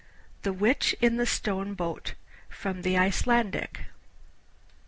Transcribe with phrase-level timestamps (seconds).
[0.41, 2.13] THE WITCH IN THE STONE BOAT(31) (31)
[2.49, 3.81] From the Icelandic.